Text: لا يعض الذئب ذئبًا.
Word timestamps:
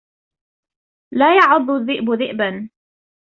لا 1.13 1.35
يعض 1.35 1.69
الذئب 1.69 2.09
ذئبًا. 2.11 2.69